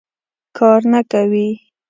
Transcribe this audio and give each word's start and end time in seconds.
کار 0.57 0.79
نه 0.93 1.01
کوي. 1.11 1.47